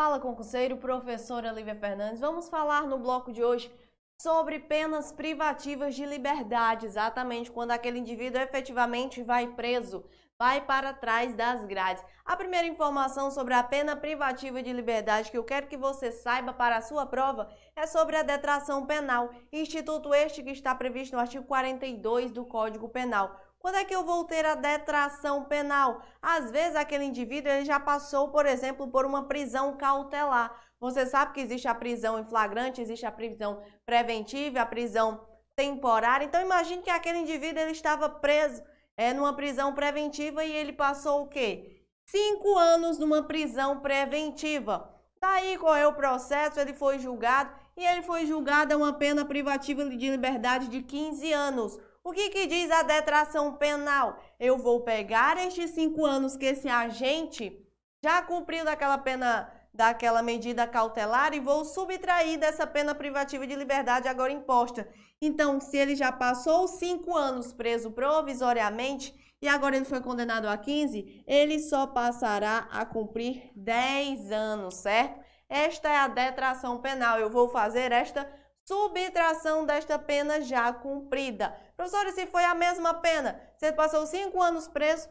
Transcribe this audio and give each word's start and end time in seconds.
Fala 0.00 0.18
concurseiro, 0.18 0.78
professora 0.78 1.52
Lívia 1.52 1.74
Fernandes. 1.74 2.20
Vamos 2.20 2.48
falar 2.48 2.86
no 2.86 2.96
bloco 2.96 3.30
de 3.30 3.44
hoje 3.44 3.70
sobre 4.18 4.58
penas 4.58 5.12
privativas 5.12 5.94
de 5.94 6.06
liberdade, 6.06 6.86
exatamente 6.86 7.50
quando 7.50 7.72
aquele 7.72 7.98
indivíduo 7.98 8.40
efetivamente 8.40 9.22
vai 9.22 9.48
preso, 9.48 10.02
vai 10.38 10.62
para 10.62 10.94
trás 10.94 11.34
das 11.34 11.66
grades. 11.66 12.02
A 12.24 12.34
primeira 12.34 12.66
informação 12.66 13.30
sobre 13.30 13.52
a 13.52 13.62
pena 13.62 13.94
privativa 13.94 14.62
de 14.62 14.72
liberdade 14.72 15.30
que 15.30 15.36
eu 15.36 15.44
quero 15.44 15.66
que 15.66 15.76
você 15.76 16.10
saiba 16.10 16.54
para 16.54 16.78
a 16.78 16.80
sua 16.80 17.04
prova 17.04 17.50
é 17.76 17.86
sobre 17.86 18.16
a 18.16 18.22
detração 18.22 18.86
penal, 18.86 19.28
instituto 19.52 20.14
este 20.14 20.42
que 20.42 20.50
está 20.50 20.74
previsto 20.74 21.12
no 21.12 21.20
artigo 21.20 21.44
42 21.44 22.30
do 22.30 22.46
Código 22.46 22.88
Penal. 22.88 23.38
Quando 23.60 23.76
é 23.76 23.84
que 23.84 23.94
eu 23.94 24.02
vou 24.02 24.24
ter 24.24 24.46
a 24.46 24.54
detração 24.54 25.44
penal? 25.44 26.02
Às 26.20 26.50
vezes 26.50 26.74
aquele 26.74 27.04
indivíduo 27.04 27.52
ele 27.52 27.66
já 27.66 27.78
passou, 27.78 28.30
por 28.30 28.46
exemplo, 28.46 28.88
por 28.88 29.04
uma 29.04 29.28
prisão 29.28 29.76
cautelar. 29.76 30.50
Você 30.80 31.04
sabe 31.04 31.34
que 31.34 31.40
existe 31.40 31.68
a 31.68 31.74
prisão 31.74 32.18
em 32.18 32.24
flagrante, 32.24 32.80
existe 32.80 33.04
a 33.04 33.12
prisão 33.12 33.62
preventiva, 33.84 34.62
a 34.62 34.66
prisão 34.66 35.26
temporária. 35.54 36.24
Então 36.24 36.40
imagine 36.40 36.82
que 36.82 36.88
aquele 36.88 37.18
indivíduo 37.18 37.60
ele 37.60 37.72
estava 37.72 38.08
preso 38.08 38.62
é, 38.96 39.12
numa 39.12 39.36
prisão 39.36 39.74
preventiva 39.74 40.42
e 40.42 40.50
ele 40.50 40.72
passou 40.72 41.24
o 41.24 41.28
quê? 41.28 41.84
Cinco 42.06 42.56
anos 42.56 42.98
numa 42.98 43.24
prisão 43.24 43.80
preventiva. 43.80 44.90
Daí 45.20 45.58
correu 45.58 45.90
o 45.90 45.94
processo, 45.94 46.58
ele 46.58 46.72
foi 46.72 46.98
julgado 46.98 47.54
e 47.76 47.84
ele 47.84 48.00
foi 48.00 48.24
julgado 48.24 48.72
a 48.72 48.76
uma 48.78 48.94
pena 48.94 49.22
privativa 49.22 49.84
de 49.84 50.10
liberdade 50.10 50.66
de 50.68 50.82
15 50.82 51.30
anos. 51.30 51.78
O 52.02 52.12
que, 52.12 52.30
que 52.30 52.46
diz 52.46 52.70
a 52.70 52.82
detração 52.82 53.54
penal? 53.54 54.18
Eu 54.38 54.56
vou 54.56 54.80
pegar 54.80 55.36
estes 55.36 55.70
cinco 55.70 56.06
anos 56.06 56.36
que 56.36 56.46
esse 56.46 56.66
agente 56.66 57.64
já 58.02 58.22
cumpriu 58.22 58.64
daquela 58.64 58.96
pena, 58.96 59.52
daquela 59.72 60.22
medida 60.22 60.66
cautelar 60.66 61.34
e 61.34 61.40
vou 61.40 61.62
subtrair 61.62 62.38
dessa 62.38 62.66
pena 62.66 62.94
privativa 62.94 63.46
de 63.46 63.54
liberdade 63.54 64.08
agora 64.08 64.32
imposta. 64.32 64.88
Então, 65.20 65.60
se 65.60 65.76
ele 65.76 65.94
já 65.94 66.10
passou 66.10 66.66
cinco 66.66 67.14
anos 67.14 67.52
preso 67.52 67.90
provisoriamente 67.90 69.14
e 69.42 69.46
agora 69.46 69.76
ele 69.76 69.84
foi 69.84 70.00
condenado 70.00 70.46
a 70.46 70.56
15, 70.56 71.22
ele 71.26 71.58
só 71.58 71.86
passará 71.86 72.66
a 72.70 72.86
cumprir 72.86 73.50
10 73.54 74.32
anos, 74.32 74.76
certo? 74.76 75.20
Esta 75.50 75.90
é 75.90 75.96
a 75.98 76.08
detração 76.08 76.80
penal. 76.80 77.18
Eu 77.18 77.28
vou 77.28 77.50
fazer 77.50 77.92
esta 77.92 78.26
subtração 78.70 79.66
desta 79.66 79.98
pena 79.98 80.40
já 80.40 80.72
cumprida. 80.72 81.52
Professora, 81.80 82.12
se 82.12 82.26
foi 82.26 82.44
a 82.44 82.54
mesma 82.54 82.92
pena, 82.92 83.40
você 83.56 83.72
passou 83.72 84.06
cinco 84.06 84.42
anos 84.42 84.68
preso, 84.68 85.08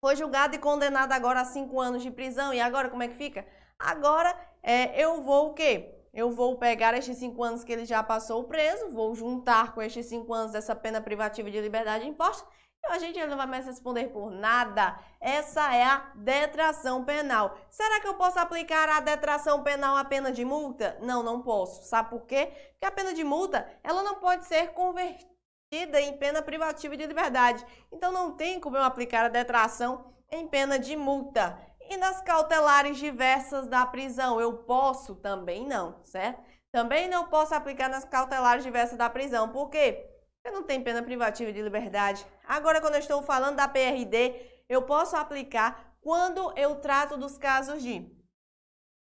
foi 0.00 0.16
julgado 0.16 0.56
e 0.56 0.58
condenado 0.58 1.12
agora 1.12 1.42
a 1.42 1.44
cinco 1.44 1.78
anos 1.78 2.02
de 2.02 2.10
prisão, 2.10 2.52
e 2.52 2.60
agora 2.60 2.90
como 2.90 3.04
é 3.04 3.06
que 3.06 3.14
fica? 3.14 3.46
Agora 3.78 4.36
é, 4.64 5.00
eu 5.00 5.22
vou 5.22 5.50
o 5.50 5.54
quê? 5.54 5.94
Eu 6.12 6.32
vou 6.32 6.58
pegar 6.58 6.92
estes 6.94 7.18
cinco 7.18 7.44
anos 7.44 7.62
que 7.62 7.70
ele 7.70 7.84
já 7.84 8.02
passou 8.02 8.42
preso, 8.42 8.90
vou 8.90 9.14
juntar 9.14 9.72
com 9.72 9.80
estes 9.80 10.06
cinco 10.06 10.34
anos 10.34 10.50
dessa 10.50 10.74
pena 10.74 11.00
privativa 11.00 11.48
de 11.48 11.60
liberdade 11.60 12.04
imposta 12.04 12.48
a 12.88 12.98
gente 12.98 13.24
não 13.26 13.36
vai 13.36 13.46
mais 13.46 13.66
responder 13.66 14.08
por 14.08 14.30
nada. 14.30 14.98
Essa 15.20 15.74
é 15.74 15.84
a 15.84 16.10
detração 16.14 17.04
penal. 17.04 17.56
Será 17.68 18.00
que 18.00 18.08
eu 18.08 18.14
posso 18.14 18.38
aplicar 18.38 18.88
a 18.88 19.00
detração 19.00 19.62
penal 19.62 19.96
à 19.96 20.04
pena 20.04 20.32
de 20.32 20.44
multa? 20.44 20.98
Não, 21.00 21.22
não 21.22 21.40
posso. 21.40 21.84
Sabe 21.84 22.10
por 22.10 22.26
quê? 22.26 22.50
Porque 22.72 22.86
a 22.86 22.90
pena 22.90 23.12
de 23.12 23.22
multa, 23.22 23.68
ela 23.84 24.02
não 24.02 24.16
pode 24.16 24.46
ser 24.46 24.72
convertida 24.72 25.29
em 25.72 26.16
pena 26.16 26.42
privativa 26.42 26.96
de 26.96 27.06
liberdade. 27.06 27.64
Então 27.92 28.10
não 28.10 28.32
tem 28.32 28.58
como 28.58 28.76
eu 28.76 28.82
aplicar 28.82 29.26
a 29.26 29.28
detração 29.28 30.12
em 30.30 30.46
pena 30.48 30.78
de 30.78 30.96
multa. 30.96 31.58
E 31.88 31.96
nas 31.96 32.20
cautelares 32.22 32.98
diversas 32.98 33.66
da 33.66 33.86
prisão, 33.86 34.40
eu 34.40 34.58
posso? 34.58 35.14
Também 35.16 35.66
não, 35.66 36.04
certo? 36.04 36.42
Também 36.72 37.08
não 37.08 37.28
posso 37.28 37.54
aplicar 37.54 37.88
nas 37.88 38.04
cautelares 38.04 38.64
diversas 38.64 38.96
da 38.98 39.08
prisão. 39.08 39.48
Por 39.48 39.70
quê? 39.70 40.08
Porque 40.42 40.56
não 40.56 40.64
tem 40.64 40.82
pena 40.82 41.02
privativa 41.02 41.52
de 41.52 41.62
liberdade. 41.62 42.24
Agora, 42.46 42.80
quando 42.80 42.94
eu 42.94 43.00
estou 43.00 43.22
falando 43.22 43.56
da 43.56 43.68
PRD, 43.68 44.34
eu 44.68 44.82
posso 44.82 45.16
aplicar 45.16 45.96
quando 46.00 46.56
eu 46.56 46.76
trato 46.76 47.16
dos 47.16 47.36
casos 47.36 47.82
de 47.82 48.10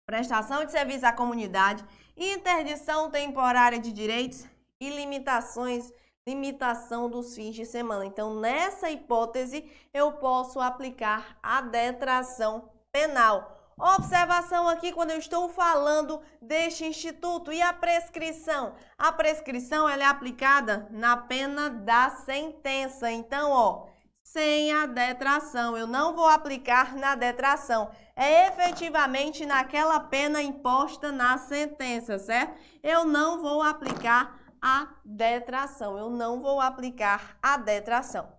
prestação 0.06 0.64
de 0.64 0.72
serviço 0.72 1.06
à 1.06 1.12
comunidade, 1.12 1.84
interdição 2.16 3.10
temporária 3.10 3.78
de 3.78 3.92
direitos 3.92 4.46
e 4.80 4.90
limitações, 4.90 5.92
limitação 6.30 7.08
dos 7.08 7.34
fins 7.34 7.54
de 7.54 7.66
semana. 7.66 8.06
Então, 8.06 8.34
nessa 8.34 8.90
hipótese, 8.90 9.70
eu 9.92 10.12
posso 10.12 10.60
aplicar 10.60 11.36
a 11.42 11.60
detração 11.60 12.70
penal. 12.92 13.58
Observação 13.78 14.68
aqui 14.68 14.92
quando 14.92 15.10
eu 15.10 15.18
estou 15.18 15.48
falando 15.48 16.20
deste 16.40 16.84
instituto 16.84 17.50
e 17.52 17.62
a 17.62 17.72
prescrição. 17.72 18.74
A 18.98 19.10
prescrição 19.10 19.88
ela 19.88 20.02
é 20.02 20.06
aplicada 20.06 20.86
na 20.90 21.16
pena 21.16 21.70
da 21.70 22.10
sentença. 22.10 23.10
Então, 23.10 23.50
ó, 23.50 23.86
sem 24.22 24.72
a 24.72 24.86
detração. 24.86 25.76
Eu 25.76 25.86
não 25.86 26.14
vou 26.14 26.28
aplicar 26.28 26.94
na 26.94 27.14
detração. 27.14 27.90
É 28.14 28.48
efetivamente 28.48 29.44
naquela 29.46 29.98
pena 29.98 30.42
imposta 30.42 31.10
na 31.10 31.38
sentença, 31.38 32.18
certo? 32.18 32.54
Eu 32.82 33.04
não 33.04 33.40
vou 33.40 33.62
aplicar 33.62 34.39
a 34.60 34.88
detração. 35.04 35.98
Eu 35.98 36.10
não 36.10 36.40
vou 36.40 36.60
aplicar 36.60 37.38
a 37.42 37.56
detração. 37.56 38.30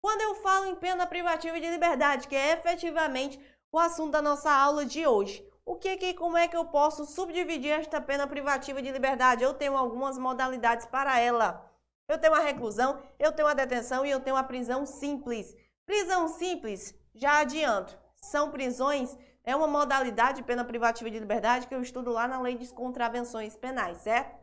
Quando 0.00 0.20
eu 0.20 0.36
falo 0.36 0.66
em 0.66 0.74
pena 0.74 1.06
privativa 1.06 1.60
de 1.60 1.68
liberdade, 1.70 2.28
que 2.28 2.36
é 2.36 2.52
efetivamente 2.52 3.38
o 3.70 3.78
assunto 3.78 4.12
da 4.12 4.22
nossa 4.22 4.50
aula 4.50 4.84
de 4.84 5.06
hoje. 5.06 5.46
O 5.64 5.76
que 5.76 5.96
que 5.96 6.14
como 6.14 6.36
é 6.36 6.48
que 6.48 6.56
eu 6.56 6.64
posso 6.64 7.04
subdividir 7.04 7.72
esta 7.72 8.00
pena 8.00 8.26
privativa 8.26 8.80
de 8.80 8.90
liberdade? 8.90 9.44
Eu 9.44 9.52
tenho 9.52 9.76
algumas 9.76 10.16
modalidades 10.16 10.86
para 10.86 11.20
ela. 11.20 11.70
Eu 12.08 12.16
tenho 12.16 12.34
a 12.34 12.40
reclusão, 12.40 13.02
eu 13.18 13.32
tenho 13.32 13.48
a 13.48 13.52
detenção 13.52 14.06
e 14.06 14.10
eu 14.10 14.20
tenho 14.20 14.36
a 14.36 14.42
prisão 14.42 14.86
simples. 14.86 15.54
Prisão 15.84 16.26
simples, 16.28 16.94
já 17.14 17.40
adianto, 17.40 17.98
são 18.16 18.50
prisões, 18.50 19.14
é 19.44 19.54
uma 19.54 19.66
modalidade 19.66 20.38
de 20.38 20.44
pena 20.44 20.64
privativa 20.64 21.10
de 21.10 21.18
liberdade 21.18 21.66
que 21.66 21.74
eu 21.74 21.82
estudo 21.82 22.10
lá 22.10 22.26
na 22.26 22.40
Lei 22.40 22.56
de 22.56 22.66
Contravenções 22.72 23.56
Penais, 23.56 23.98
certo? 23.98 24.37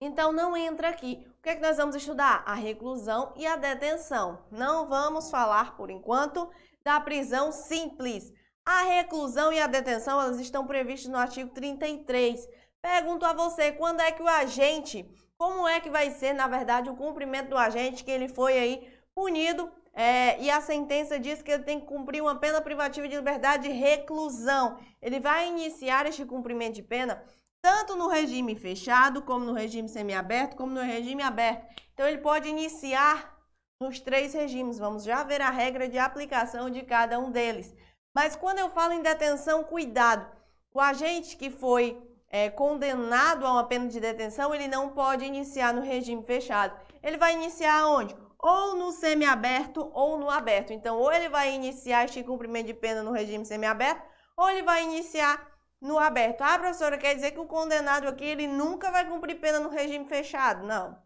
Então 0.00 0.32
não 0.32 0.56
entra 0.56 0.88
aqui. 0.88 1.26
O 1.38 1.42
que 1.42 1.50
é 1.50 1.56
que 1.56 1.62
nós 1.62 1.76
vamos 1.76 1.94
estudar? 1.94 2.42
A 2.46 2.54
reclusão 2.54 3.34
e 3.36 3.46
a 3.46 3.56
detenção. 3.56 4.42
Não 4.50 4.88
vamos 4.88 5.30
falar 5.30 5.76
por 5.76 5.90
enquanto 5.90 6.50
da 6.82 6.98
prisão 6.98 7.52
simples. 7.52 8.32
A 8.64 8.82
reclusão 8.82 9.52
e 9.52 9.60
a 9.60 9.66
detenção 9.66 10.18
elas 10.18 10.40
estão 10.40 10.66
previstas 10.66 11.10
no 11.10 11.18
artigo 11.18 11.50
33. 11.50 12.48
Pergunto 12.80 13.26
a 13.26 13.34
você, 13.34 13.72
quando 13.72 14.00
é 14.00 14.10
que 14.10 14.22
o 14.22 14.28
agente, 14.28 15.06
como 15.36 15.68
é 15.68 15.80
que 15.80 15.90
vai 15.90 16.10
ser, 16.10 16.32
na 16.32 16.48
verdade, 16.48 16.88
o 16.88 16.96
cumprimento 16.96 17.50
do 17.50 17.58
agente 17.58 18.02
que 18.02 18.10
ele 18.10 18.28
foi 18.28 18.58
aí 18.58 18.88
punido 19.14 19.70
é, 19.92 20.40
e 20.40 20.50
a 20.50 20.60
sentença 20.60 21.18
diz 21.18 21.42
que 21.42 21.50
ele 21.50 21.64
tem 21.64 21.78
que 21.78 21.86
cumprir 21.86 22.22
uma 22.22 22.36
pena 22.36 22.60
privativa 22.62 23.06
de 23.06 23.16
liberdade 23.16 23.68
de 23.68 23.74
reclusão. 23.74 24.78
Ele 25.02 25.20
vai 25.20 25.48
iniciar 25.48 26.06
este 26.06 26.24
cumprimento 26.24 26.76
de 26.76 26.82
pena 26.82 27.22
tanto 27.62 27.96
no 27.96 28.08
regime 28.08 28.54
fechado, 28.54 29.22
como 29.22 29.44
no 29.44 29.52
regime 29.52 29.88
semiaberto, 29.88 30.56
como 30.56 30.72
no 30.72 30.80
regime 30.80 31.22
aberto. 31.22 31.66
Então, 31.92 32.06
ele 32.06 32.18
pode 32.18 32.48
iniciar 32.48 33.38
nos 33.80 34.00
três 34.00 34.34
regimes. 34.34 34.78
Vamos 34.78 35.04
já 35.04 35.22
ver 35.22 35.40
a 35.40 35.50
regra 35.50 35.88
de 35.88 35.98
aplicação 35.98 36.70
de 36.70 36.82
cada 36.82 37.18
um 37.18 37.30
deles. 37.30 37.74
Mas 38.14 38.36
quando 38.36 38.58
eu 38.58 38.70
falo 38.70 38.92
em 38.92 39.02
detenção, 39.02 39.64
cuidado. 39.64 40.26
O 40.72 40.80
agente 40.80 41.36
que 41.36 41.50
foi 41.50 42.00
é, 42.28 42.48
condenado 42.48 43.46
a 43.46 43.52
uma 43.52 43.64
pena 43.64 43.88
de 43.88 43.98
detenção, 43.98 44.54
ele 44.54 44.68
não 44.68 44.90
pode 44.90 45.24
iniciar 45.24 45.74
no 45.74 45.82
regime 45.82 46.22
fechado. 46.22 46.78
Ele 47.02 47.16
vai 47.16 47.34
iniciar 47.34 47.86
onde? 47.88 48.16
Ou 48.38 48.76
no 48.76 48.92
semiaberto 48.92 49.90
ou 49.92 50.18
no 50.18 50.30
aberto. 50.30 50.72
Então, 50.72 50.98
ou 50.98 51.12
ele 51.12 51.28
vai 51.28 51.52
iniciar 51.54 52.04
este 52.04 52.22
cumprimento 52.22 52.66
de 52.66 52.74
pena 52.74 53.02
no 53.02 53.12
regime 53.12 53.44
semiaberto, 53.44 54.02
ou 54.36 54.48
ele 54.48 54.62
vai 54.62 54.84
iniciar 54.84 55.49
no 55.80 55.98
aberto. 55.98 56.42
Ah, 56.42 56.58
professora, 56.58 56.98
quer 56.98 57.14
dizer 57.14 57.32
que 57.32 57.40
o 57.40 57.46
condenado 57.46 58.06
aqui 58.08 58.24
ele 58.24 58.46
nunca 58.46 58.90
vai 58.90 59.08
cumprir 59.08 59.40
pena 59.40 59.60
no 59.60 59.70
regime 59.70 60.06
fechado? 60.06 60.66
Não. 60.66 61.00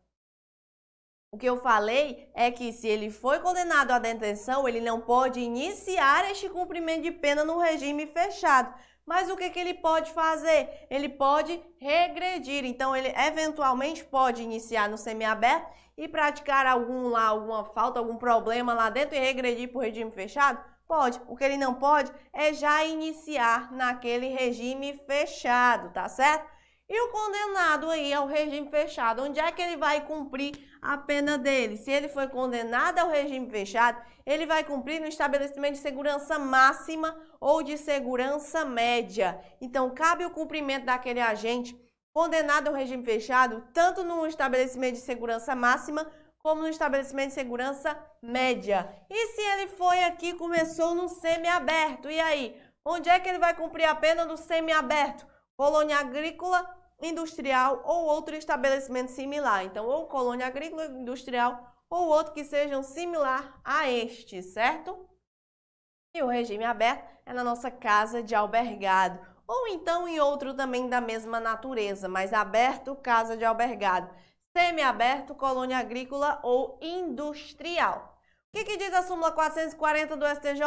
O 1.30 1.36
que 1.36 1.46
eu 1.46 1.60
falei 1.60 2.30
é 2.34 2.50
que 2.50 2.72
se 2.72 2.86
ele 2.86 3.10
foi 3.10 3.40
condenado 3.40 3.90
à 3.90 3.98
detenção, 3.98 4.68
ele 4.68 4.80
não 4.80 5.00
pode 5.00 5.40
iniciar 5.40 6.30
este 6.30 6.48
cumprimento 6.48 7.02
de 7.02 7.10
pena 7.10 7.44
no 7.44 7.58
regime 7.58 8.06
fechado. 8.06 8.72
Mas 9.04 9.28
o 9.28 9.36
que, 9.36 9.50
que 9.50 9.58
ele 9.58 9.74
pode 9.74 10.12
fazer? 10.12 10.86
Ele 10.88 11.08
pode 11.08 11.60
regredir. 11.78 12.64
Então, 12.64 12.96
ele 12.96 13.08
eventualmente 13.16 14.04
pode 14.04 14.42
iniciar 14.42 14.88
no 14.88 14.96
semiaberto 14.96 15.68
e 15.96 16.08
praticar 16.08 16.66
algum 16.66 17.08
lá, 17.08 17.26
alguma 17.26 17.64
falta, 17.64 17.98
algum 17.98 18.16
problema 18.16 18.72
lá 18.72 18.88
dentro 18.88 19.16
e 19.16 19.18
regredir 19.18 19.68
para 19.70 19.78
o 19.78 19.82
regime 19.82 20.10
fechado? 20.10 20.73
Pode. 20.86 21.20
O 21.26 21.36
que 21.36 21.44
ele 21.44 21.56
não 21.56 21.74
pode 21.74 22.12
é 22.32 22.52
já 22.52 22.84
iniciar 22.84 23.72
naquele 23.72 24.28
regime 24.28 25.00
fechado, 25.06 25.92
tá 25.92 26.08
certo? 26.08 26.54
E 26.86 27.00
o 27.00 27.10
condenado 27.10 27.88
aí 27.88 28.12
ao 28.12 28.26
regime 28.26 28.68
fechado, 28.68 29.22
onde 29.22 29.40
é 29.40 29.50
que 29.50 29.62
ele 29.62 29.78
vai 29.78 30.04
cumprir 30.06 30.52
a 30.82 30.98
pena 30.98 31.38
dele? 31.38 31.78
Se 31.78 31.90
ele 31.90 32.08
foi 32.10 32.28
condenado 32.28 32.98
ao 32.98 33.08
regime 33.08 33.48
fechado, 33.48 33.98
ele 34.26 34.44
vai 34.44 34.62
cumprir 34.62 35.00
no 35.00 35.06
estabelecimento 35.06 35.72
de 35.72 35.78
segurança 35.78 36.38
máxima 36.38 37.18
ou 37.40 37.62
de 37.62 37.78
segurança 37.78 38.66
média. 38.66 39.40
Então, 39.62 39.94
cabe 39.94 40.26
o 40.26 40.30
cumprimento 40.30 40.84
daquele 40.84 41.20
agente 41.20 41.74
condenado 42.12 42.68
ao 42.68 42.74
regime 42.74 43.02
fechado, 43.02 43.64
tanto 43.72 44.04
no 44.04 44.26
estabelecimento 44.26 44.94
de 44.94 45.00
segurança 45.00 45.56
máxima 45.56 46.06
como 46.44 46.60
no 46.60 46.68
estabelecimento 46.68 47.28
de 47.28 47.34
segurança 47.34 47.98
média. 48.20 48.94
E 49.08 49.28
se 49.28 49.40
ele 49.40 49.68
foi 49.68 50.04
aqui 50.04 50.34
começou 50.34 50.94
no 50.94 51.08
semiaberto, 51.08 52.10
e 52.10 52.20
aí? 52.20 52.62
Onde 52.84 53.08
é 53.08 53.18
que 53.18 53.26
ele 53.26 53.38
vai 53.38 53.54
cumprir 53.54 53.86
a 53.86 53.94
pena 53.94 54.26
do 54.26 54.36
semiaberto? 54.36 55.26
colônia 55.56 55.98
agrícola, 55.98 56.68
industrial 57.00 57.82
ou 57.84 58.04
outro 58.04 58.34
estabelecimento 58.34 59.10
similar. 59.10 59.64
Então, 59.64 59.86
ou 59.86 60.06
colônia 60.06 60.46
agrícola, 60.46 60.86
industrial 60.86 61.74
ou 61.88 62.08
outro 62.08 62.34
que 62.34 62.44
sejam 62.44 62.82
similar 62.82 63.60
a 63.64 63.88
este, 63.90 64.42
certo? 64.42 65.08
E 66.14 66.22
o 66.22 66.26
regime 66.26 66.64
aberto 66.64 67.08
é 67.24 67.32
na 67.32 67.42
nossa 67.42 67.70
casa 67.70 68.22
de 68.22 68.34
albergado, 68.34 69.18
ou 69.46 69.68
então 69.68 70.06
em 70.06 70.20
outro 70.20 70.54
também 70.54 70.88
da 70.88 71.00
mesma 71.00 71.40
natureza, 71.40 72.08
mas 72.08 72.32
aberto, 72.32 72.96
casa 72.96 73.36
de 73.36 73.44
albergado, 73.44 74.10
semiaberto, 74.56 75.34
colônia 75.34 75.78
agrícola 75.78 76.38
ou 76.42 76.78
industrial. 76.80 78.18
O 78.48 78.56
que, 78.56 78.64
que 78.64 78.76
diz 78.76 78.94
a 78.94 79.02
súmula 79.02 79.32
440 79.32 80.16
do 80.16 80.26
STJ? 80.26 80.62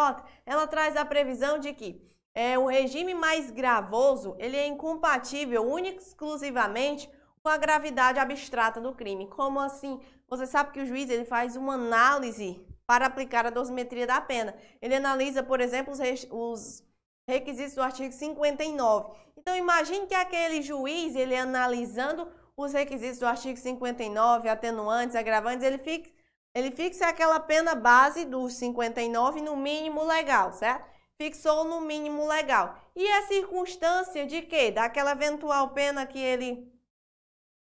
Ela 0.46 0.68
traz 0.68 0.98
a 0.98 1.06
previsão 1.06 1.58
de 1.58 1.72
que 1.74 2.06
é, 2.34 2.60
o 2.60 2.68
regime 2.68 3.14
mais 3.14 3.50
gravoso 3.50 4.36
ele 4.38 4.58
é 4.58 4.68
incompatível 4.68 5.66
única 5.66 6.02
exclusivamente 6.02 7.10
com 7.42 7.48
a 7.48 7.56
gravidade 7.56 8.20
abstrata 8.20 8.82
do 8.82 8.94
crime. 8.94 9.28
Como 9.28 9.60
assim? 9.60 10.02
Você 10.28 10.46
sabe 10.46 10.72
que 10.72 10.82
o 10.82 10.86
juiz 10.86 11.10
ele 11.10 11.24
faz 11.24 11.56
uma 11.56 11.76
análise 11.76 12.62
para 12.86 13.06
aplicar 13.06 13.46
a 13.46 13.50
dosimetria 13.50 14.06
da 14.06 14.20
pena. 14.20 14.54
Ele 14.82 14.96
analisa, 14.96 15.42
por 15.42 15.62
exemplo, 15.62 15.94
os, 15.94 16.00
os 16.30 16.84
requisitos 17.26 17.76
do 17.76 17.82
artigo 17.82 18.14
59. 18.14 19.12
Então, 19.38 19.56
imagine 19.56 20.08
que 20.08 20.14
aquele 20.14 20.62
juiz, 20.62 21.16
ele 21.16 21.36
analisando 21.36 22.30
os 22.58 22.74
requisitos 22.74 23.20
do 23.20 23.28
artigo 23.28 23.58
59, 23.58 24.50
atenuantes, 24.50 25.16
agravantes, 25.16 25.64
ele 25.64 25.78
fixa, 25.78 26.12
ele 26.54 26.72
fixa 26.72 27.08
aquela 27.08 27.40
pena 27.40 27.76
base 27.76 28.26
dos 28.26 28.54
59 28.54 29.42
no 29.42 29.56
mínimo 29.56 30.04
legal, 30.04 30.52
certo? 30.52 30.98
fixou 31.18 31.64
no 31.64 31.82
mínimo 31.82 32.28
legal. 32.28 32.80
E 32.96 33.08
a 33.08 33.24
circunstância 33.24 34.26
de 34.26 34.42
quê? 34.44 34.72
Daquela 34.72 35.12
eventual 35.12 35.70
pena 35.72 36.06
que 36.06 36.20
ele 36.20 36.72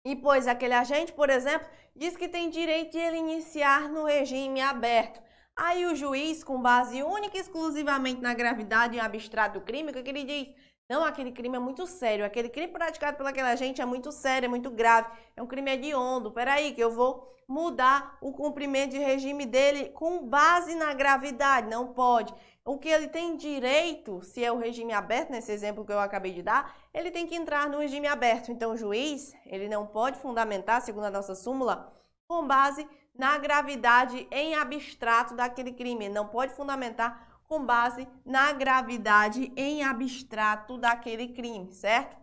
impôs 0.06 0.48
aquele 0.48 0.74
agente, 0.74 1.14
por 1.14 1.30
exemplo, 1.30 1.68
diz 1.96 2.16
que 2.16 2.28
tem 2.28 2.50
direito 2.50 2.92
de 2.92 2.98
ele 3.00 3.18
iniciar 3.18 3.90
no 3.90 4.06
regime 4.06 4.62
aberto. 4.62 5.22
Aí 5.56 5.86
o 5.86 5.96
juiz, 5.96 6.44
com 6.44 6.62
base 6.62 7.04
única 7.04 7.38
e 7.38 7.42
exclusivamente 7.42 8.22
na 8.22 8.34
gravidade 8.34 8.96
e 8.96 9.00
abstrato 9.00 9.60
do 9.60 9.66
crime, 9.66 9.92
o 9.92 9.94
que 9.94 10.10
ele 10.10 10.24
diz? 10.24 10.54
Não, 10.90 11.04
aquele 11.04 11.32
crime 11.32 11.56
é 11.56 11.60
muito 11.60 11.86
sério, 11.86 12.26
aquele 12.26 12.50
crime 12.50 12.74
praticado 12.74 13.16
pelaquele 13.16 13.48
agente 13.48 13.80
é 13.80 13.86
muito 13.86 14.12
sério, 14.12 14.48
é 14.48 14.50
muito 14.50 14.72
grave, 14.72 15.08
é 15.36 15.42
um 15.42 15.48
crime 15.48 15.72
hediondo. 15.72 16.32
Peraí, 16.32 16.74
que 16.74 16.82
eu 16.82 16.92
vou 16.92 17.32
mudar 17.48 18.18
o 18.22 18.32
cumprimento 18.32 18.92
de 18.92 18.98
regime 18.98 19.46
dele 19.46 19.90
com 19.90 20.28
base 20.28 20.74
na 20.74 20.94
gravidade. 20.94 21.70
Não 21.70 21.94
pode 21.94 22.34
o 22.66 22.78
que 22.78 22.88
ele 22.88 23.08
tem 23.08 23.36
direito, 23.36 24.22
se 24.22 24.44
é 24.44 24.52
o 24.52 24.58
regime 24.58 24.94
aberto, 24.94 25.32
nesse 25.32 25.52
exemplo 25.52 25.84
que 25.84 25.92
eu 25.92 26.00
acabei 26.00 26.32
de 26.32 26.44
dar, 26.44 26.76
ele 26.94 27.10
tem 27.10 27.26
que 27.26 27.36
entrar 27.36 27.68
no 27.68 27.80
regime 27.80 28.06
aberto. 28.06 28.52
Então, 28.52 28.74
o 28.74 28.78
juiz, 28.78 29.34
ele 29.46 29.68
não 29.68 29.88
pode 29.88 30.20
fundamentar, 30.20 30.80
segundo 30.82 31.06
a 31.06 31.10
nossa 31.10 31.34
súmula, 31.34 31.92
com 32.28 32.46
base 32.46 32.88
na 33.18 33.40
gravidade 33.40 34.28
em 34.32 34.54
abstrato 34.54 35.36
daquele 35.36 35.72
crime. 35.72 36.06
Ele 36.06 36.14
não 36.14 36.28
pode 36.28 36.54
fundamentar 36.54 37.29
com 37.50 37.66
base 37.66 38.08
na 38.24 38.54
gravidade 38.54 39.52
em 39.58 39.84
abstrato 39.84 40.78
daquele 40.78 41.30
crime, 41.30 41.74
certo? 41.74 42.16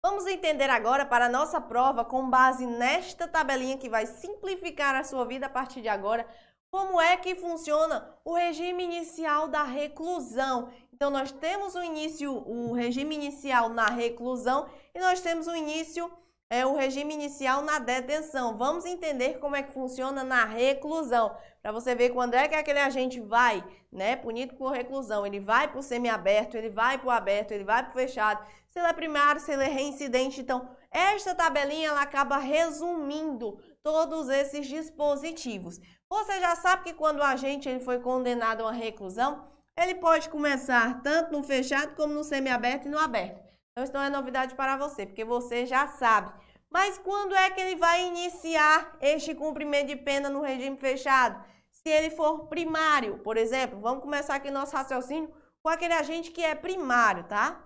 Vamos 0.00 0.24
entender 0.26 0.70
agora 0.70 1.04
para 1.04 1.26
a 1.26 1.28
nossa 1.28 1.60
prova, 1.60 2.04
com 2.04 2.30
base 2.30 2.64
nesta 2.64 3.26
tabelinha 3.26 3.76
que 3.76 3.88
vai 3.88 4.06
simplificar 4.06 4.94
a 4.94 5.02
sua 5.02 5.24
vida 5.24 5.46
a 5.46 5.50
partir 5.50 5.82
de 5.82 5.88
agora, 5.88 6.24
como 6.70 7.00
é 7.00 7.16
que 7.16 7.34
funciona 7.34 8.14
o 8.24 8.34
regime 8.34 8.84
inicial 8.84 9.48
da 9.48 9.64
reclusão? 9.64 10.72
Então, 10.92 11.10
nós 11.10 11.32
temos 11.32 11.74
o 11.74 11.82
início, 11.82 12.32
o 12.32 12.72
regime 12.72 13.16
inicial 13.16 13.68
na 13.68 13.86
reclusão 13.86 14.68
e 14.94 15.00
nós 15.00 15.20
temos 15.20 15.48
o 15.48 15.56
início, 15.56 16.08
é, 16.50 16.64
o 16.64 16.74
regime 16.74 17.14
inicial 17.14 17.62
na 17.62 17.78
detenção. 17.78 18.56
Vamos 18.56 18.86
entender 18.86 19.38
como 19.38 19.56
é 19.56 19.62
que 19.62 19.72
funciona 19.72 20.24
na 20.24 20.44
reclusão, 20.44 21.36
para 21.62 21.72
você 21.72 21.94
ver 21.94 22.10
quando 22.10 22.34
é 22.34 22.48
que 22.48 22.54
aquele 22.54 22.78
agente 22.78 23.20
vai, 23.20 23.62
né, 23.92 24.16
punido 24.16 24.54
por 24.54 24.72
reclusão. 24.72 25.26
Ele 25.26 25.40
vai 25.40 25.68
para 25.68 25.78
o 25.78 25.82
semiaberto, 25.82 26.56
ele 26.56 26.70
vai 26.70 26.96
para 26.96 27.06
o 27.06 27.10
aberto, 27.10 27.52
ele 27.52 27.64
vai 27.64 27.82
para 27.82 27.90
o 27.90 27.94
fechado. 27.94 28.44
Se 28.70 28.78
ele 28.78 28.88
é 28.88 28.92
primário, 28.92 29.40
se 29.40 29.52
ele 29.52 29.64
é 29.64 29.68
reincidente. 29.68 30.40
Então, 30.40 30.68
esta 30.90 31.34
tabelinha 31.34 31.88
ela 31.88 32.02
acaba 32.02 32.38
resumindo 32.38 33.58
todos 33.82 34.28
esses 34.28 34.66
dispositivos. 34.66 35.78
Você 36.08 36.40
já 36.40 36.56
sabe 36.56 36.84
que 36.84 36.94
quando 36.94 37.18
o 37.18 37.24
agente 37.24 37.68
ele 37.68 37.80
foi 37.80 38.00
condenado 38.00 38.62
a 38.62 38.66
uma 38.66 38.72
reclusão, 38.72 39.46
ele 39.76 39.94
pode 39.94 40.28
começar 40.28 41.02
tanto 41.02 41.32
no 41.32 41.42
fechado 41.42 41.94
como 41.94 42.14
no 42.14 42.24
semiaberto 42.24 42.88
e 42.88 42.90
no 42.90 42.98
aberto. 42.98 43.47
Então, 43.78 43.84
isso 43.84 43.94
não 43.94 44.02
é 44.02 44.10
novidade 44.10 44.56
para 44.56 44.76
você, 44.76 45.06
porque 45.06 45.24
você 45.24 45.64
já 45.64 45.86
sabe. 45.86 46.32
Mas 46.68 46.98
quando 46.98 47.32
é 47.32 47.48
que 47.48 47.60
ele 47.60 47.76
vai 47.76 48.08
iniciar 48.08 48.96
este 49.00 49.36
cumprimento 49.36 49.86
de 49.86 49.94
pena 49.94 50.28
no 50.28 50.40
regime 50.40 50.76
fechado? 50.76 51.40
Se 51.70 51.88
ele 51.88 52.10
for 52.10 52.48
primário, 52.48 53.18
por 53.18 53.36
exemplo, 53.36 53.80
vamos 53.80 54.02
começar 54.02 54.34
aqui 54.34 54.50
nosso 54.50 54.74
raciocínio 54.74 55.32
com 55.62 55.68
aquele 55.68 55.94
agente 55.94 56.32
que 56.32 56.42
é 56.42 56.56
primário, 56.56 57.22
tá? 57.28 57.64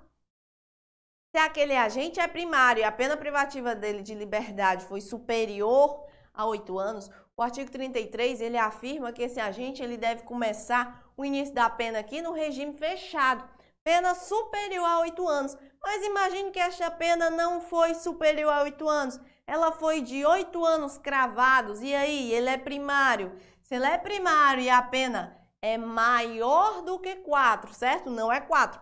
Se 1.34 1.40
aquele 1.40 1.74
agente 1.74 2.20
é 2.20 2.28
primário 2.28 2.82
e 2.82 2.84
a 2.84 2.92
pena 2.92 3.16
privativa 3.16 3.74
dele 3.74 4.02
de 4.02 4.14
liberdade 4.14 4.84
foi 4.84 5.00
superior 5.00 6.04
a 6.34 6.44
oito 6.44 6.78
anos, 6.78 7.10
o 7.34 7.40
artigo 7.40 7.70
33 7.70 8.42
ele 8.42 8.58
afirma 8.58 9.12
que 9.12 9.22
esse 9.22 9.40
agente 9.40 9.82
ele 9.82 9.96
deve 9.96 10.24
começar 10.24 11.10
o 11.16 11.24
início 11.24 11.54
da 11.54 11.70
pena 11.70 12.00
aqui 12.00 12.20
no 12.20 12.32
regime 12.32 12.74
fechado, 12.74 13.48
pena 13.84 14.14
superior 14.14 14.84
a 14.84 15.00
oito 15.00 15.26
anos. 15.28 15.56
Mas 15.82 16.04
imagine 16.04 16.50
que 16.50 16.60
esta 16.60 16.90
pena 16.90 17.30
não 17.30 17.60
foi 17.60 17.94
superior 17.94 18.52
a 18.52 18.62
oito 18.62 18.88
anos, 18.88 19.20
ela 19.46 19.72
foi 19.72 20.00
de 20.00 20.24
oito 20.24 20.64
anos 20.64 20.96
cravados. 20.98 21.82
E 21.82 21.94
aí, 21.94 22.32
ele 22.32 22.48
é 22.48 22.56
primário. 22.56 23.36
Se 23.62 23.74
ele 23.74 23.86
é 23.86 23.98
primário 23.98 24.62
e 24.62 24.70
a 24.70 24.80
pena 24.80 25.36
é 25.60 25.76
maior 25.76 26.82
do 26.82 26.98
que 26.98 27.16
quatro, 27.16 27.72
certo? 27.72 28.10
Não 28.10 28.32
é 28.32 28.40
quatro. 28.40 28.80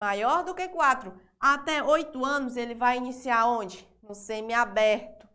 Maior 0.00 0.42
do 0.44 0.54
que 0.54 0.68
quatro. 0.68 1.18
Até 1.38 1.82
oito 1.82 2.24
anos 2.24 2.56
ele 2.56 2.74
vai 2.74 2.96
iniciar 2.96 3.46
onde? 3.46 3.88
No 4.02 4.14
semiaberto. 4.14 5.28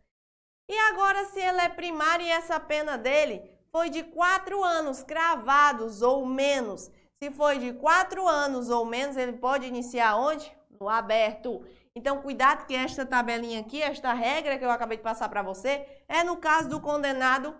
E 0.70 0.78
agora, 0.90 1.24
se 1.26 1.40
ele 1.40 1.60
é 1.60 1.68
primário 1.68 2.26
e 2.26 2.30
essa 2.30 2.60
pena 2.60 2.98
dele 2.98 3.50
foi 3.72 3.88
de 3.88 4.02
quatro 4.02 4.62
anos 4.62 5.02
cravados 5.02 6.02
ou 6.02 6.26
menos, 6.26 6.90
se 7.22 7.30
foi 7.32 7.58
de 7.58 7.72
quatro 7.72 8.26
anos 8.26 8.70
ou 8.70 8.84
menos, 8.84 9.16
ele 9.16 9.32
pode 9.32 9.66
iniciar 9.66 10.16
onde? 10.16 10.50
No 10.78 10.88
aberto. 10.88 11.64
Então, 11.94 12.22
cuidado 12.22 12.64
que 12.64 12.74
esta 12.74 13.04
tabelinha 13.04 13.60
aqui, 13.60 13.82
esta 13.82 14.12
regra 14.12 14.56
que 14.56 14.64
eu 14.64 14.70
acabei 14.70 14.96
de 14.96 15.02
passar 15.02 15.28
para 15.28 15.42
você, 15.42 15.84
é 16.08 16.22
no 16.22 16.36
caso 16.36 16.68
do 16.68 16.80
condenado 16.80 17.56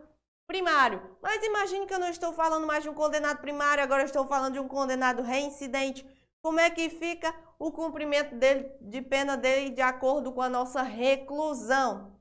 primário. 0.47 1.17
Mas 1.21 1.45
imagine 1.45 1.87
que 1.87 1.93
eu 1.93 1.99
não 1.99 2.09
estou 2.09 2.33
falando 2.33 2.67
mais 2.67 2.85
de 2.85 2.89
um 2.89 2.95
condenado 2.95 3.39
primário, 3.41 3.83
agora 3.83 4.05
estou 4.05 4.27
falando 4.27 4.53
de 4.53 4.61
um 4.61 4.69
condenado 4.69 5.23
reincidente. 5.23 6.07
Como 6.41 6.61
é 6.61 6.71
que 6.71 6.89
fica 6.89 7.35
o 7.59 7.73
cumprimento 7.73 8.37
dele, 8.37 8.71
de 8.81 9.03
pena 9.03 9.37
dele 9.37 9.71
de 9.71 9.83
acordo 9.83 10.31
com 10.31 10.41
a 10.41 10.49
nossa 10.49 10.83
reclusão? 10.83 12.17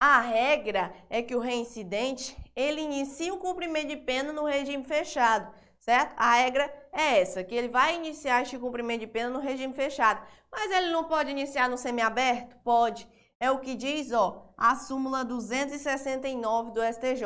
A 0.00 0.18
regra 0.18 0.92
é 1.08 1.22
que 1.22 1.36
o 1.36 1.38
reincidente, 1.38 2.36
ele 2.56 2.80
inicia 2.80 3.32
o 3.32 3.38
cumprimento 3.38 3.86
de 3.86 3.96
pena 3.96 4.32
no 4.32 4.44
regime 4.44 4.82
fechado, 4.82 5.54
certo? 5.82 6.14
A 6.16 6.34
regra 6.34 6.72
é 6.92 7.20
essa, 7.20 7.42
que 7.42 7.54
ele 7.54 7.68
vai 7.68 7.96
iniciar 7.96 8.40
este 8.40 8.56
cumprimento 8.56 9.00
de 9.00 9.08
pena 9.08 9.28
no 9.28 9.40
regime 9.40 9.74
fechado. 9.74 10.24
Mas 10.50 10.70
ele 10.70 10.92
não 10.92 11.04
pode 11.04 11.30
iniciar 11.30 11.68
no 11.68 11.76
semiaberto? 11.76 12.56
Pode. 12.64 13.06
É 13.40 13.50
o 13.50 13.58
que 13.58 13.74
diz, 13.74 14.12
ó, 14.12 14.54
a 14.56 14.76
súmula 14.76 15.24
269 15.24 16.70
do 16.70 16.80
STJ. 16.80 17.24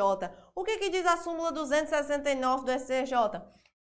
O 0.55 0.63
que, 0.63 0.79
que 0.79 0.89
diz 0.89 1.05
a 1.05 1.17
súmula 1.17 1.51
269 1.51 2.65
do 2.65 2.71
STJ? 2.79 3.13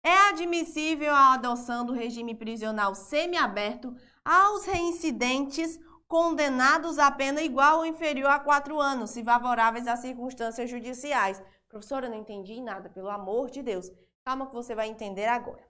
É 0.04 0.28
admissível 0.28 1.14
a 1.14 1.32
adoção 1.32 1.86
do 1.86 1.94
regime 1.94 2.34
prisional 2.34 2.94
semiaberto 2.94 3.96
aos 4.22 4.66
reincidentes 4.66 5.80
condenados 6.06 6.98
a 6.98 7.10
pena 7.10 7.40
igual 7.40 7.78
ou 7.78 7.86
inferior 7.86 8.30
a 8.30 8.38
quatro 8.38 8.78
anos, 8.78 9.10
se 9.10 9.24
favoráveis 9.24 9.88
às 9.88 10.00
circunstâncias 10.00 10.68
judiciais. 10.68 11.42
Professora, 11.68 12.08
não 12.08 12.16
entendi 12.16 12.60
nada, 12.60 12.90
pelo 12.90 13.08
amor 13.08 13.50
de 13.50 13.62
Deus. 13.62 13.90
Calma 14.28 14.46
que 14.46 14.54
você 14.54 14.74
vai 14.74 14.88
entender 14.88 15.24
agora. 15.24 15.66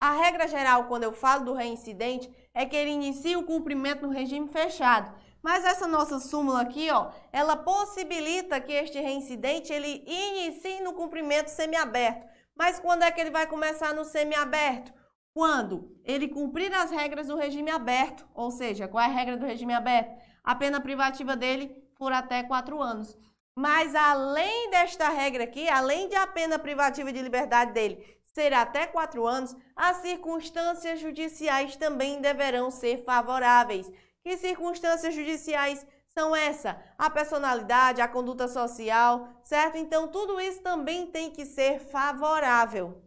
A 0.00 0.12
regra 0.12 0.48
geral, 0.48 0.84
quando 0.84 1.02
eu 1.02 1.12
falo 1.12 1.44
do 1.44 1.52
reincidente, 1.52 2.34
é 2.54 2.64
que 2.64 2.74
ele 2.74 2.92
inicia 2.92 3.38
o 3.38 3.44
cumprimento 3.44 4.06
no 4.06 4.10
regime 4.10 4.48
fechado. 4.48 5.14
Mas 5.42 5.66
essa 5.66 5.86
nossa 5.86 6.18
súmula 6.18 6.62
aqui, 6.62 6.90
ó, 6.90 7.10
ela 7.30 7.58
possibilita 7.58 8.58
que 8.58 8.72
este 8.72 8.98
reincidente 8.98 9.70
ele 9.70 10.02
inicie 10.06 10.80
no 10.80 10.94
cumprimento 10.94 11.48
semiaberto. 11.48 12.26
Mas 12.56 12.80
quando 12.80 13.02
é 13.02 13.10
que 13.10 13.20
ele 13.20 13.30
vai 13.30 13.46
começar 13.46 13.92
no 13.92 14.02
semiaberto? 14.02 14.90
Quando 15.34 15.94
ele 16.04 16.26
cumprir 16.26 16.72
as 16.72 16.90
regras 16.90 17.26
do 17.26 17.36
regime 17.36 17.70
aberto, 17.70 18.26
ou 18.32 18.50
seja, 18.50 18.88
qual 18.88 19.04
é 19.04 19.08
a 19.08 19.10
regra 19.10 19.36
do 19.36 19.44
regime 19.44 19.74
aberto? 19.74 20.18
A 20.42 20.54
pena 20.54 20.80
privativa 20.80 21.36
dele 21.36 21.68
por 21.98 22.14
até 22.14 22.42
quatro 22.42 22.80
anos. 22.80 23.14
Mas 23.58 23.92
além 23.92 24.70
desta 24.70 25.08
regra 25.08 25.42
aqui, 25.42 25.68
além 25.68 26.08
de 26.08 26.14
a 26.14 26.28
pena 26.28 26.60
privativa 26.60 27.12
de 27.12 27.20
liberdade 27.20 27.72
dele 27.72 28.16
ser 28.22 28.52
até 28.52 28.86
quatro 28.86 29.26
anos, 29.26 29.56
as 29.74 29.96
circunstâncias 29.96 31.00
judiciais 31.00 31.74
também 31.74 32.20
deverão 32.20 32.70
ser 32.70 33.02
favoráveis. 33.02 33.90
Que 34.22 34.36
circunstâncias 34.36 35.12
judiciais 35.12 35.84
são 36.06 36.36
essa? 36.36 36.80
A 36.96 37.10
personalidade, 37.10 38.00
a 38.00 38.06
conduta 38.06 38.46
social, 38.46 39.28
certo? 39.42 39.76
Então, 39.76 40.06
tudo 40.06 40.40
isso 40.40 40.62
também 40.62 41.08
tem 41.08 41.28
que 41.28 41.44
ser 41.44 41.80
favorável. 41.80 43.02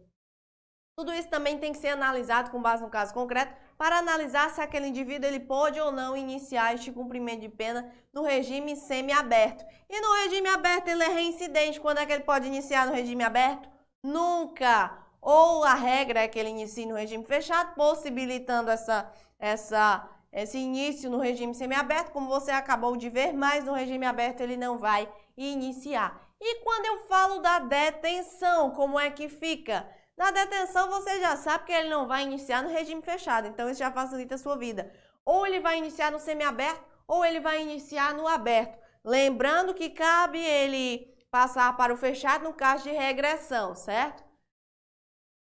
Tudo 0.94 1.14
isso 1.14 1.30
também 1.30 1.56
tem 1.56 1.72
que 1.72 1.78
ser 1.78 1.88
analisado 1.88 2.50
com 2.50 2.60
base 2.60 2.82
no 2.82 2.90
caso 2.90 3.14
concreto 3.14 3.56
para 3.76 3.98
analisar 3.98 4.50
se 4.50 4.60
aquele 4.60 4.88
indivíduo 4.88 5.28
ele 5.28 5.40
pode 5.40 5.80
ou 5.80 5.90
não 5.90 6.16
iniciar 6.16 6.74
este 6.74 6.92
cumprimento 6.92 7.40
de 7.40 7.48
pena 7.48 7.92
no 8.12 8.22
regime 8.22 8.76
semiaberto. 8.76 9.64
E 9.88 10.00
no 10.00 10.12
regime 10.24 10.48
aberto 10.48 10.88
ele 10.88 11.02
é 11.02 11.08
reincidente. 11.08 11.80
Quando 11.80 11.98
é 11.98 12.06
que 12.06 12.12
ele 12.12 12.24
pode 12.24 12.46
iniciar 12.46 12.86
no 12.86 12.92
regime 12.92 13.24
aberto? 13.24 13.68
Nunca! 14.02 14.98
Ou 15.20 15.62
a 15.64 15.74
regra 15.74 16.20
é 16.20 16.28
que 16.28 16.38
ele 16.38 16.50
inicie 16.50 16.86
no 16.86 16.96
regime 16.96 17.24
fechado, 17.24 17.74
possibilitando 17.74 18.70
essa, 18.70 19.10
essa 19.38 20.08
esse 20.32 20.56
início 20.56 21.10
no 21.10 21.18
regime 21.18 21.54
semiaberto, 21.54 22.10
como 22.10 22.26
você 22.26 22.50
acabou 22.50 22.96
de 22.96 23.10
ver, 23.10 23.34
mas 23.34 23.64
no 23.64 23.74
regime 23.74 24.06
aberto 24.06 24.40
ele 24.40 24.56
não 24.56 24.78
vai 24.78 25.06
iniciar. 25.36 26.18
E 26.40 26.60
quando 26.64 26.86
eu 26.86 27.06
falo 27.06 27.38
da 27.40 27.58
detenção, 27.58 28.70
como 28.70 28.98
é 28.98 29.10
que 29.10 29.28
fica? 29.28 29.86
Na 30.22 30.30
detenção 30.30 30.88
você 30.88 31.18
já 31.18 31.36
sabe 31.36 31.64
que 31.64 31.72
ele 31.72 31.88
não 31.88 32.06
vai 32.06 32.22
iniciar 32.22 32.62
no 32.62 32.70
regime 32.70 33.02
fechado, 33.02 33.48
então 33.48 33.68
isso 33.68 33.80
já 33.80 33.90
facilita 33.90 34.36
a 34.36 34.38
sua 34.38 34.56
vida. 34.56 34.88
Ou 35.24 35.44
ele 35.44 35.58
vai 35.58 35.78
iniciar 35.78 36.12
no 36.12 36.20
semiaberto, 36.20 36.80
ou 37.08 37.24
ele 37.24 37.40
vai 37.40 37.60
iniciar 37.60 38.14
no 38.14 38.28
aberto. 38.28 38.78
Lembrando 39.04 39.74
que 39.74 39.90
cabe 39.90 40.38
ele 40.38 41.12
passar 41.28 41.76
para 41.76 41.92
o 41.92 41.96
fechado 41.96 42.44
no 42.44 42.54
caso 42.54 42.84
de 42.84 42.92
regressão, 42.92 43.74
certo? 43.74 44.22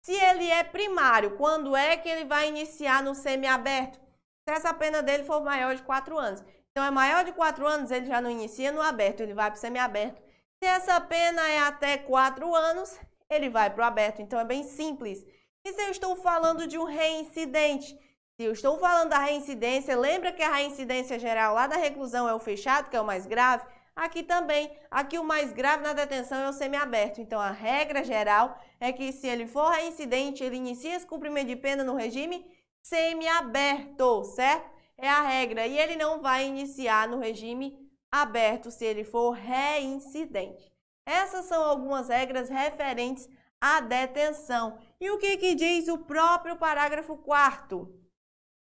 Se 0.04 0.12
ele 0.12 0.48
é 0.48 0.62
primário, 0.62 1.36
quando 1.36 1.74
é 1.74 1.96
que 1.96 2.08
ele 2.08 2.24
vai 2.24 2.46
iniciar 2.46 3.02
no 3.02 3.16
semiaberto? 3.16 3.98
se 4.44 4.54
essa 4.54 4.72
pena 4.72 5.02
dele 5.02 5.24
for 5.24 5.42
maior 5.42 5.74
de 5.74 5.82
4 5.82 6.16
anos. 6.16 6.42
Então, 6.70 6.84
é 6.84 6.90
maior 6.90 7.24
de 7.24 7.32
4 7.32 7.66
anos, 7.66 7.90
ele 7.90 8.06
já 8.06 8.20
não 8.20 8.30
inicia 8.30 8.70
no 8.70 8.80
aberto, 8.80 9.20
ele 9.20 9.34
vai 9.34 9.50
para 9.50 9.58
o 9.58 9.60
semiaberto. 9.60 10.22
Se 10.56 10.64
essa 10.64 11.00
pena 11.00 11.46
é 11.48 11.58
até 11.58 11.98
4 11.98 12.54
anos, 12.54 12.96
ele 13.30 13.48
vai 13.48 13.70
para 13.70 13.82
o 13.82 13.86
aberto. 13.86 14.20
Então, 14.20 14.38
é 14.38 14.44
bem 14.44 14.62
simples. 14.64 15.24
E 15.64 15.72
se 15.72 15.82
eu 15.82 15.90
estou 15.90 16.16
falando 16.16 16.66
de 16.66 16.78
um 16.78 16.84
reincidente? 16.84 17.98
Se 18.36 18.44
eu 18.44 18.52
estou 18.52 18.78
falando 18.78 19.10
da 19.10 19.18
reincidência, 19.18 19.96
lembra 19.96 20.32
que 20.32 20.42
a 20.42 20.54
reincidência 20.54 21.18
geral 21.18 21.54
lá 21.54 21.66
da 21.66 21.76
reclusão 21.76 22.28
é 22.28 22.34
o 22.34 22.38
fechado, 22.38 22.88
que 22.88 22.96
é 22.96 23.00
o 23.00 23.04
mais 23.04 23.26
grave? 23.26 23.66
Aqui 23.96 24.22
também, 24.22 24.70
aqui 24.90 25.18
o 25.18 25.24
mais 25.24 25.52
grave 25.52 25.82
na 25.82 25.92
detenção 25.92 26.38
é 26.38 26.48
o 26.48 26.52
semiaberto. 26.52 27.20
Então, 27.20 27.40
a 27.40 27.50
regra 27.50 28.04
geral 28.04 28.56
é 28.78 28.92
que 28.92 29.12
se 29.12 29.26
ele 29.26 29.46
for 29.46 29.70
reincidente, 29.70 30.44
ele 30.44 30.56
inicia 30.56 30.94
esse 30.94 31.04
cumprimento 31.04 31.48
de 31.48 31.56
pena 31.56 31.82
no 31.82 31.96
regime 31.96 32.46
semiaberto, 32.80 34.22
certo? 34.24 34.70
É 34.96 35.08
a 35.08 35.22
regra. 35.22 35.66
E 35.66 35.76
ele 35.76 35.96
não 35.96 36.20
vai 36.20 36.46
iniciar 36.46 37.08
no 37.08 37.18
regime 37.18 37.76
aberto 38.10 38.70
se 38.70 38.84
ele 38.84 39.02
for 39.02 39.32
reincidente. 39.32 40.67
Essas 41.08 41.46
são 41.46 41.64
algumas 41.64 42.08
regras 42.08 42.50
referentes 42.50 43.26
à 43.58 43.80
detenção. 43.80 44.78
E 45.00 45.10
o 45.10 45.16
que, 45.16 45.38
que 45.38 45.54
diz 45.54 45.88
o 45.88 45.96
próprio 45.96 46.54
parágrafo 46.56 47.16
4 47.16 47.96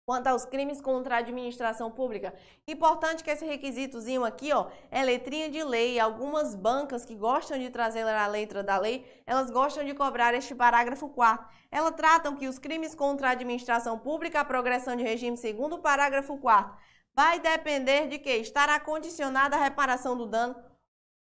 Quanto 0.05 0.27
aos 0.27 0.45
crimes 0.45 0.81
contra 0.83 1.15
a 1.15 1.19
administração 1.19 1.91
pública, 1.91 2.35
importante 2.69 3.25
que 3.25 3.31
esse 3.31 3.47
requisitozinho 3.47 4.23
aqui, 4.23 4.53
ó, 4.53 4.67
é 4.91 5.03
letrinha 5.03 5.49
de 5.49 5.63
lei. 5.63 5.99
Algumas 5.99 6.55
bancas 6.57 7.07
que 7.07 7.15
gostam 7.15 7.57
de 7.57 7.71
trazer 7.71 8.03
a 8.03 8.27
letra 8.27 8.63
da 8.63 8.77
lei, 8.77 9.07
elas 9.25 9.49
gostam 9.49 9.85
de 9.85 9.95
cobrar 9.95 10.35
este 10.35 10.55
parágrafo 10.55 11.09
4 11.09 11.47
Elas 11.71 11.95
tratam 11.95 12.37
que 12.37 12.49
os 12.49 12.59
crimes 12.59 12.97
contra 12.97 13.29
a 13.29 13.31
administração 13.31 13.97
pública, 13.97 14.41
a 14.41 14.45
progressão 14.45 14.97
de 14.97 15.05
regime 15.05 15.37
segundo 15.37 15.77
o 15.77 15.83
parágrafo 15.83 16.37
4 16.37 16.77
vai 17.15 17.39
depender 17.39 18.09
de 18.09 18.19
que 18.19 18.31
estará 18.39 18.79
condicionada 18.81 19.55
a 19.57 19.63
reparação 19.63 20.17
do 20.17 20.27
dano 20.27 20.57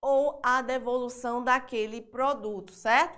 ou 0.05 0.39
a 0.43 0.61
devolução 0.61 1.43
daquele 1.43 1.99
produto, 1.99 2.71
certo? 2.71 3.17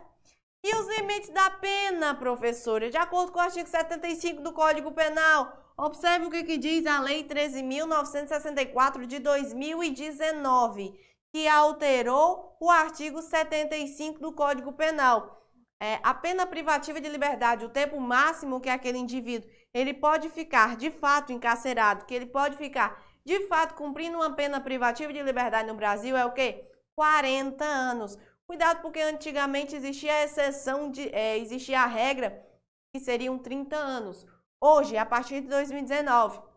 E 0.64 0.74
os 0.74 0.88
limites 0.88 1.30
da 1.30 1.50
pena, 1.50 2.16
professora? 2.16 2.90
De 2.90 2.96
acordo 2.96 3.34
com 3.34 3.40
o 3.40 3.42
artigo 3.42 3.68
75 3.68 4.42
do 4.42 4.54
Código 4.54 4.94
Penal, 4.94 5.52
observe 5.78 6.28
o 6.28 6.32
que, 6.32 6.46
que 6.46 6.58
diz 6.58 6.86
a 6.86 7.02
Lei 7.02 7.26
13.964 7.26 9.06
de 9.06 9.20
2019, 9.20 10.98
que 11.34 11.46
alterou 11.46 12.56
o 12.58 12.72
artigo 12.72 13.22
75 13.22 14.22
do 14.22 14.32
Código 14.32 14.72
Penal. 14.72 15.46
É, 15.82 16.00
a 16.02 16.14
pena 16.14 16.46
privativa 16.46 17.02
de 17.02 17.10
liberdade, 17.10 17.66
o 17.66 17.70
tempo 17.70 18.00
máximo 18.00 18.62
que 18.62 18.70
aquele 18.70 18.98
indivíduo 18.98 19.50
ele 19.74 19.94
pode 19.94 20.30
ficar 20.30 20.78
de 20.78 20.90
fato 20.90 21.34
encarcerado, 21.34 22.06
que 22.06 22.16
ele 22.16 22.28
pode 22.28 22.56
ficar 22.56 23.04
de 23.26 23.46
fato 23.48 23.76
cumprindo 23.76 24.16
uma 24.16 24.34
pena 24.34 24.62
privativa 24.62 25.12
de 25.12 25.22
liberdade 25.22 25.68
no 25.68 25.76
Brasil 25.76 26.16
é 26.16 26.26
o 26.26 26.32
quê? 26.32 26.66
40 26.98 27.64
anos. 27.64 28.18
Cuidado, 28.48 28.82
porque 28.82 29.00
antigamente 29.00 29.76
existia 29.76 30.12
a 30.14 30.24
exceção 30.24 30.90
de. 30.90 31.14
É, 31.14 31.38
existia 31.38 31.82
a 31.82 31.86
regra 31.86 32.44
que 32.92 33.00
seriam 33.00 33.38
30 33.38 33.76
anos. 33.76 34.26
Hoje, 34.60 34.98
a 34.98 35.06
partir 35.06 35.42
de 35.42 35.48
2019, 35.48 36.40
como 36.40 36.48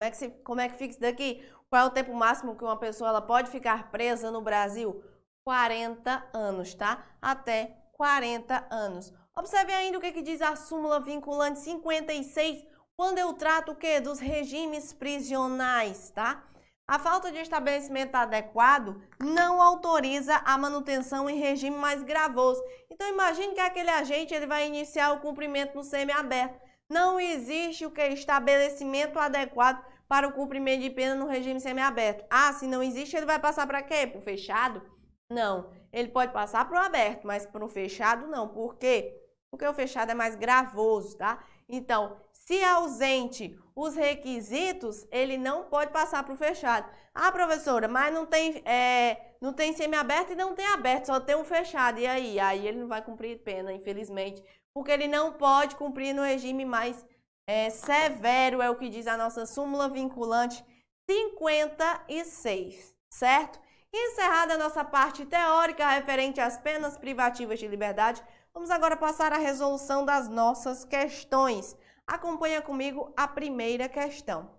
é 0.00 0.10
que, 0.10 0.16
se, 0.16 0.30
como 0.42 0.60
é 0.60 0.68
que 0.68 0.76
fica 0.76 0.90
isso 0.90 1.00
daqui? 1.00 1.48
Qual 1.70 1.82
é 1.82 1.86
o 1.86 1.90
tempo 1.90 2.12
máximo 2.14 2.56
que 2.56 2.64
uma 2.64 2.78
pessoa 2.78 3.10
ela 3.10 3.22
pode 3.22 3.50
ficar 3.50 3.90
presa 3.90 4.30
no 4.30 4.42
Brasil? 4.42 5.04
40 5.44 6.30
anos, 6.32 6.74
tá? 6.74 7.06
Até 7.22 7.76
40 7.92 8.66
anos. 8.70 9.12
Observe 9.36 9.72
ainda 9.72 9.98
o 9.98 10.00
que, 10.00 10.12
que 10.12 10.22
diz 10.22 10.40
a 10.40 10.56
súmula 10.56 11.00
vinculante 11.00 11.60
56, 11.60 12.64
quando 12.96 13.18
eu 13.18 13.32
trato 13.34 13.72
o 13.72 13.76
quê? 13.76 14.00
Dos 14.00 14.18
regimes 14.18 14.92
prisionais, 14.92 16.10
tá? 16.10 16.44
A 16.86 16.98
falta 16.98 17.32
de 17.32 17.38
estabelecimento 17.38 18.14
adequado 18.14 19.00
não 19.18 19.62
autoriza 19.62 20.36
a 20.44 20.58
manutenção 20.58 21.30
em 21.30 21.38
regime 21.38 21.76
mais 21.76 22.02
gravoso. 22.02 22.62
Então 22.90 23.08
imagine 23.08 23.54
que 23.54 23.60
aquele 23.60 23.88
agente 23.88 24.34
ele 24.34 24.46
vai 24.46 24.66
iniciar 24.66 25.12
o 25.12 25.20
cumprimento 25.20 25.74
no 25.74 25.82
semiaberto. 25.82 26.60
Não 26.88 27.18
existe 27.18 27.86
o 27.86 27.90
que 27.90 28.02
estabelecimento 28.08 29.18
adequado 29.18 29.82
para 30.06 30.28
o 30.28 30.32
cumprimento 30.32 30.82
de 30.82 30.90
pena 30.90 31.14
no 31.14 31.26
regime 31.26 31.58
semiaberto. 31.58 32.24
Ah, 32.30 32.52
se 32.52 32.66
não 32.66 32.82
existe, 32.82 33.16
ele 33.16 33.24
vai 33.24 33.38
passar 33.38 33.66
para 33.66 33.82
quê? 33.82 34.06
Para 34.06 34.18
o 34.18 34.22
fechado? 34.22 34.82
Não. 35.30 35.70
Ele 35.90 36.08
pode 36.08 36.32
passar 36.32 36.68
para 36.68 36.80
o 36.80 36.84
aberto, 36.84 37.26
mas 37.26 37.46
para 37.46 37.64
o 37.64 37.68
fechado 37.68 38.26
não. 38.26 38.48
Por 38.48 38.76
quê? 38.76 39.18
Porque 39.50 39.66
o 39.66 39.72
fechado 39.72 40.10
é 40.10 40.14
mais 40.14 40.36
gravoso, 40.36 41.16
tá? 41.16 41.42
Então, 41.66 42.16
se 42.46 42.62
ausente 42.62 43.58
os 43.74 43.94
requisitos, 43.94 45.06
ele 45.10 45.38
não 45.38 45.64
pode 45.64 45.90
passar 45.92 46.22
para 46.22 46.34
o 46.34 46.36
fechado. 46.36 46.88
Ah, 47.14 47.32
professora, 47.32 47.88
mas 47.88 48.12
não 48.12 48.26
tem, 48.26 48.62
é, 48.66 49.34
não 49.40 49.52
tem 49.52 49.72
semiaberto 49.72 50.32
e 50.32 50.36
não 50.36 50.54
tem 50.54 50.66
aberto, 50.66 51.06
só 51.06 51.18
tem 51.18 51.36
um 51.36 51.44
fechado. 51.44 51.98
E 51.98 52.06
aí? 52.06 52.38
Aí 52.38 52.68
ele 52.68 52.78
não 52.78 52.88
vai 52.88 53.02
cumprir 53.02 53.42
pena, 53.42 53.72
infelizmente, 53.72 54.42
porque 54.74 54.90
ele 54.90 55.08
não 55.08 55.32
pode 55.32 55.74
cumprir 55.76 56.14
no 56.14 56.22
regime 56.22 56.64
mais 56.64 57.04
é, 57.46 57.70
severo, 57.70 58.60
é 58.60 58.70
o 58.70 58.76
que 58.76 58.88
diz 58.88 59.06
a 59.06 59.16
nossa 59.16 59.46
súmula 59.46 59.88
vinculante 59.88 60.64
56, 61.08 62.94
certo? 63.10 63.60
Encerrada 63.92 64.54
a 64.54 64.58
nossa 64.58 64.84
parte 64.84 65.24
teórica 65.24 65.88
referente 65.88 66.40
às 66.40 66.58
penas 66.58 66.98
privativas 66.98 67.58
de 67.58 67.68
liberdade, 67.68 68.22
vamos 68.52 68.70
agora 68.70 68.96
passar 68.96 69.32
à 69.32 69.38
resolução 69.38 70.04
das 70.04 70.28
nossas 70.28 70.84
questões. 70.84 71.76
Acompanha 72.06 72.60
comigo 72.60 73.12
a 73.16 73.26
primeira 73.26 73.88
questão. 73.88 74.50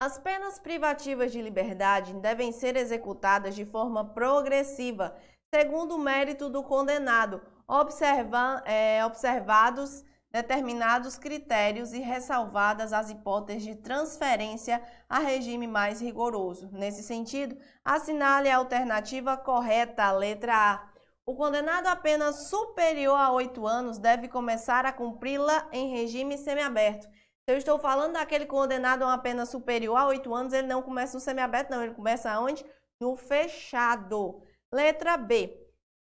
As 0.00 0.18
penas 0.18 0.58
privativas 0.58 1.32
de 1.32 1.40
liberdade 1.40 2.14
devem 2.14 2.52
ser 2.52 2.76
executadas 2.76 3.54
de 3.54 3.64
forma 3.64 4.04
progressiva, 4.04 5.16
segundo 5.54 5.94
o 5.94 5.98
mérito 5.98 6.50
do 6.50 6.62
condenado, 6.62 7.40
observa, 7.66 8.62
é, 8.66 9.04
observados 9.04 10.04
determinados 10.34 11.16
critérios 11.16 11.92
e 11.92 12.00
ressalvadas 12.00 12.92
as 12.92 13.08
hipóteses 13.08 13.62
de 13.62 13.76
transferência 13.76 14.82
a 15.08 15.20
regime 15.20 15.68
mais 15.68 16.00
rigoroso. 16.00 16.68
Nesse 16.72 17.04
sentido, 17.04 17.56
assinale 17.84 18.50
a 18.50 18.56
alternativa 18.56 19.36
correta, 19.36 20.02
a 20.02 20.10
letra 20.10 20.52
A. 20.56 20.93
O 21.26 21.34
condenado 21.34 21.86
a 21.86 21.96
pena 21.96 22.34
superior 22.34 23.16
a 23.16 23.32
oito 23.32 23.66
anos 23.66 23.96
deve 23.96 24.28
começar 24.28 24.84
a 24.84 24.92
cumpri-la 24.92 25.66
em 25.72 25.88
regime 25.88 26.36
semiaberto. 26.36 27.06
Se 27.06 27.54
eu 27.54 27.56
estou 27.56 27.78
falando 27.78 28.12
daquele 28.12 28.44
condenado 28.44 29.04
a 29.04 29.06
uma 29.06 29.18
pena 29.18 29.46
superior 29.46 29.96
a 29.96 30.06
oito 30.08 30.34
anos, 30.34 30.52
ele 30.52 30.66
não 30.66 30.82
começa 30.82 31.14
no 31.14 31.20
semiaberto, 31.20 31.70
não. 31.70 31.82
Ele 31.82 31.94
começa 31.94 32.38
onde? 32.38 32.62
No 33.00 33.16
fechado. 33.16 34.42
Letra 34.70 35.16
B. 35.16 35.58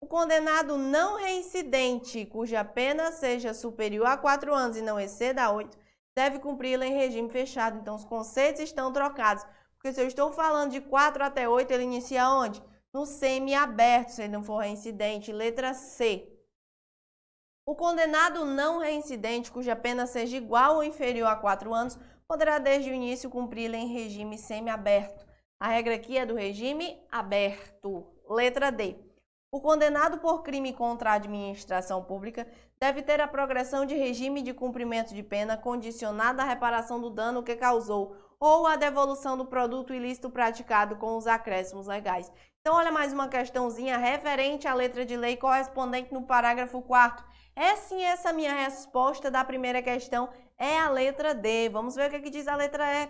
O 0.01 0.07
condenado 0.07 0.77
não 0.77 1.17
reincidente, 1.17 2.25
cuja 2.25 2.63
pena 2.65 3.11
seja 3.13 3.53
superior 3.53 4.07
a 4.07 4.17
quatro 4.17 4.53
anos 4.53 4.75
e 4.75 4.81
não 4.81 4.99
exceda 4.99 5.43
a 5.43 5.51
oito, 5.51 5.77
deve 6.15 6.39
cumpri-la 6.39 6.85
em 6.85 6.93
regime 6.93 7.29
fechado. 7.29 7.79
Então, 7.79 7.95
os 7.95 8.03
conceitos 8.03 8.61
estão 8.61 8.91
trocados. 8.91 9.45
Porque 9.75 9.93
se 9.93 10.01
eu 10.01 10.07
estou 10.07 10.33
falando 10.33 10.71
de 10.71 10.81
4 10.81 11.23
até 11.23 11.47
8, 11.47 11.71
ele 11.71 11.83
inicia 11.83 12.29
onde? 12.29 12.61
No 12.97 13.05
semi-aberto, 13.05 14.13
se 14.13 14.27
não 14.27 14.41
for 14.41 14.57
reincidente. 14.57 15.31
Letra 15.31 15.71
C. 15.75 16.27
O 17.63 17.75
condenado 17.75 18.43
não 18.43 18.79
reincidente, 18.79 19.51
cuja 19.51 19.75
pena 19.75 20.07
seja 20.07 20.35
igual 20.35 20.77
ou 20.77 20.83
inferior 20.83 21.27
a 21.27 21.35
4 21.35 21.71
anos, 21.71 21.95
poderá 22.27 22.57
desde 22.57 22.89
o 22.89 22.93
início 22.95 23.29
cumpri-la 23.29 23.77
em 23.77 23.93
regime 23.93 24.35
semi-aberto. 24.35 25.27
A 25.59 25.67
regra 25.67 25.93
aqui 25.93 26.17
é 26.17 26.25
do 26.25 26.33
regime 26.33 26.99
aberto. 27.11 28.03
Letra 28.27 28.71
D. 28.71 28.95
O 29.51 29.61
condenado 29.61 30.17
por 30.17 30.41
crime 30.41 30.73
contra 30.73 31.11
a 31.11 31.17
administração 31.17 32.03
pública 32.03 32.47
deve 32.79 33.03
ter 33.03 33.21
a 33.21 33.27
progressão 33.27 33.85
de 33.85 33.93
regime 33.93 34.41
de 34.41 34.55
cumprimento 34.55 35.13
de 35.13 35.21
pena 35.21 35.55
condicionada 35.55 36.41
à 36.41 36.45
reparação 36.47 36.99
do 36.99 37.11
dano 37.11 37.43
que 37.43 37.55
causou 37.55 38.15
ou 38.39 38.65
à 38.65 38.75
devolução 38.75 39.37
do 39.37 39.45
produto 39.45 39.93
ilícito 39.93 40.31
praticado 40.31 40.95
com 40.95 41.15
os 41.15 41.27
acréscimos 41.27 41.85
legais. 41.85 42.31
Então, 42.67 42.75
olha 42.75 42.91
mais 42.91 43.13
uma 43.13 43.29
questãozinha 43.29 43.97
referente 43.97 44.67
à 44.67 44.73
letra 44.73 45.05
de 45.05 45.15
lei 45.15 45.37
correspondente 45.37 46.13
no 46.13 46.23
parágrafo 46.23 46.81
4 46.81 47.25
É 47.55 47.77
sim 47.77 48.03
essa 48.03 48.33
minha 48.33 48.53
resposta 48.53 49.31
da 49.31 49.41
primeira 49.45 49.81
questão, 49.81 50.27
é 50.57 50.77
a 50.77 50.89
letra 50.89 51.33
D. 51.33 51.69
Vamos 51.69 51.95
ver 51.95 52.09
o 52.09 52.11
que, 52.11 52.19
que 52.19 52.29
diz 52.29 52.45
a 52.45 52.57
letra 52.57 52.83
E. 53.05 53.09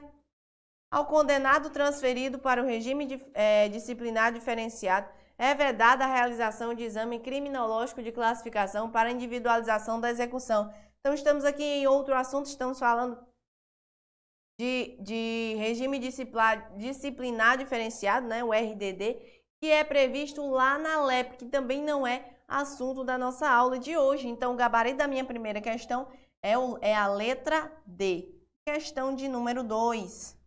Ao 0.91 1.07
condenado 1.07 1.71
transferido 1.71 2.37
para 2.37 2.61
o 2.61 2.67
regime 2.67 3.07
de, 3.07 3.25
é, 3.33 3.67
disciplinar 3.67 4.31
diferenciado, 4.31 5.09
é 5.39 5.55
vedada 5.55 6.05
a 6.05 6.13
realização 6.13 6.75
de 6.75 6.83
exame 6.83 7.19
criminológico 7.19 8.03
de 8.03 8.11
classificação 8.11 8.91
para 8.91 9.09
individualização 9.09 9.99
da 9.99 10.11
execução. 10.11 10.71
Então, 10.99 11.15
estamos 11.15 11.43
aqui 11.43 11.63
em 11.63 11.87
outro 11.87 12.13
assunto, 12.13 12.45
estamos 12.45 12.77
falando 12.77 13.17
de, 14.59 14.97
de 14.99 15.55
regime 15.57 15.99
disciplinar, 15.99 16.75
disciplinar 16.77 17.57
diferenciado, 17.57 18.27
né, 18.27 18.43
o 18.43 18.51
RDD, 18.51 19.36
que 19.59 19.71
é 19.71 19.83
previsto 19.83 20.45
lá 20.49 20.77
na 20.77 21.01
LEP, 21.01 21.37
que 21.37 21.45
também 21.45 21.81
não 21.81 22.05
é 22.05 22.37
assunto 22.47 23.03
da 23.03 23.17
nossa 23.17 23.49
aula 23.49 23.77
de 23.77 23.97
hoje. 23.97 24.27
Então, 24.27 24.53
o 24.53 24.57
gabarito 24.57 24.97
da 24.97 25.07
minha 25.07 25.25
primeira 25.25 25.59
questão 25.59 26.07
é, 26.41 26.57
o, 26.57 26.77
é 26.81 26.95
a 26.95 27.07
letra 27.07 27.71
D. 27.85 28.33
Questão 28.65 29.15
de 29.15 29.27
número 29.27 29.63
2. 29.63 30.37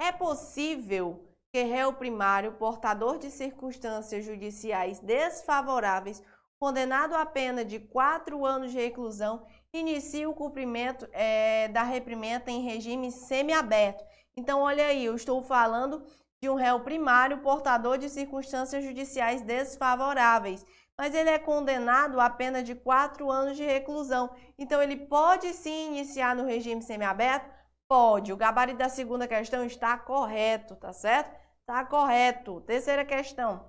É 0.00 0.10
possível 0.10 1.24
que 1.52 1.62
réu 1.62 1.92
primário, 1.92 2.54
portador 2.54 3.16
de 3.16 3.30
circunstâncias 3.30 4.24
judiciais 4.24 4.98
desfavoráveis, 4.98 6.20
condenado 6.58 7.14
a 7.14 7.24
pena 7.24 7.64
de 7.64 7.78
quatro 7.78 8.44
anos 8.44 8.72
de 8.72 8.78
reclusão, 8.78 9.46
inicie 9.72 10.26
o 10.26 10.34
cumprimento 10.34 11.08
é, 11.12 11.68
da 11.68 11.82
reprimenda 11.82 12.50
em 12.50 12.62
regime 12.62 13.12
semiaberto. 13.12 14.04
Então, 14.36 14.62
olha 14.62 14.86
aí, 14.86 15.04
eu 15.04 15.14
estou 15.14 15.42
falando 15.42 16.04
de 16.44 16.50
um 16.50 16.56
réu 16.56 16.80
primário, 16.80 17.38
portador 17.38 17.96
de 17.96 18.10
circunstâncias 18.10 18.84
judiciais 18.84 19.40
desfavoráveis, 19.40 20.62
mas 20.98 21.14
ele 21.14 21.30
é 21.30 21.38
condenado 21.38 22.20
a 22.20 22.28
pena 22.28 22.62
de 22.62 22.74
quatro 22.74 23.30
anos 23.30 23.56
de 23.56 23.64
reclusão. 23.64 24.28
Então, 24.58 24.82
ele 24.82 24.94
pode 25.06 25.54
sim 25.54 25.88
iniciar 25.88 26.36
no 26.36 26.44
regime 26.44 26.82
semiaberto? 26.82 27.50
Pode. 27.88 28.30
O 28.30 28.36
gabarito 28.36 28.76
da 28.76 28.90
segunda 28.90 29.26
questão 29.26 29.64
está 29.64 29.96
correto, 29.96 30.76
tá 30.76 30.92
certo? 30.92 31.34
Tá 31.64 31.82
correto. 31.82 32.60
Terceira 32.60 33.06
questão. 33.06 33.66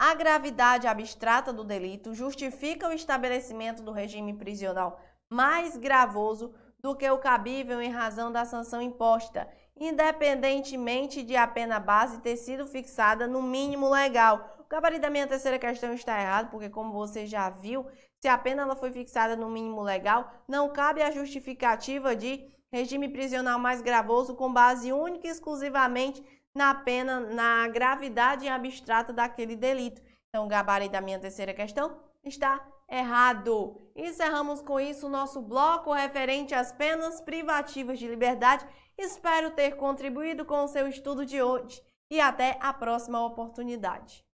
A 0.00 0.14
gravidade 0.14 0.88
abstrata 0.88 1.52
do 1.52 1.62
delito 1.62 2.12
justifica 2.12 2.88
o 2.88 2.92
estabelecimento 2.92 3.84
do 3.84 3.92
regime 3.92 4.34
prisional 4.34 5.00
mais 5.30 5.76
gravoso 5.76 6.52
do 6.80 6.96
que 6.96 7.08
o 7.08 7.18
cabível 7.18 7.80
em 7.80 7.90
razão 7.90 8.32
da 8.32 8.44
sanção 8.44 8.80
imposta, 8.82 9.48
independentemente 9.78 11.22
de 11.22 11.36
a 11.36 11.46
pena 11.46 11.78
base 11.78 12.20
ter 12.20 12.36
sido 12.36 12.66
fixada 12.66 13.26
no 13.26 13.42
mínimo 13.42 13.88
legal. 13.88 14.56
O 14.58 14.68
gabarito 14.68 15.02
da 15.02 15.10
minha 15.10 15.26
terceira 15.26 15.58
questão 15.58 15.92
está 15.94 16.20
errado, 16.20 16.50
porque 16.50 16.68
como 16.68 16.92
você 16.92 17.26
já 17.26 17.48
viu, 17.48 17.86
se 18.20 18.28
a 18.28 18.36
pena 18.36 18.62
ela 18.62 18.76
foi 18.76 18.90
fixada 18.90 19.36
no 19.36 19.48
mínimo 19.48 19.82
legal, 19.82 20.32
não 20.46 20.68
cabe 20.72 21.02
a 21.02 21.10
justificativa 21.10 22.14
de 22.14 22.44
regime 22.70 23.08
prisional 23.08 23.58
mais 23.58 23.80
gravoso 23.80 24.34
com 24.34 24.52
base 24.52 24.92
única 24.92 25.26
e 25.26 25.30
exclusivamente 25.30 26.22
na 26.54 26.74
pena, 26.74 27.20
na 27.20 27.68
gravidade 27.68 28.48
abstrata 28.48 29.12
daquele 29.12 29.56
delito. 29.56 30.02
Então, 30.28 30.44
o 30.44 30.48
gabarito 30.48 30.92
da 30.92 31.00
minha 31.00 31.18
terceira 31.18 31.54
questão 31.54 31.96
está 32.24 32.60
errado. 32.90 33.80
Encerramos 33.94 34.60
com 34.60 34.80
isso 34.80 35.06
o 35.06 35.10
nosso 35.10 35.40
bloco 35.40 35.92
referente 35.92 36.54
às 36.54 36.72
penas 36.72 37.20
privativas 37.20 37.98
de 37.98 38.08
liberdade. 38.08 38.66
Espero 38.98 39.52
ter 39.52 39.76
contribuído 39.76 40.44
com 40.44 40.64
o 40.64 40.68
seu 40.68 40.88
estudo 40.88 41.24
de 41.24 41.40
hoje 41.40 41.80
e 42.10 42.20
até 42.20 42.58
a 42.60 42.72
próxima 42.72 43.24
oportunidade. 43.24 44.26